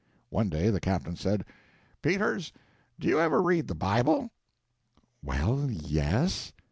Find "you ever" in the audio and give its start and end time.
3.07-3.39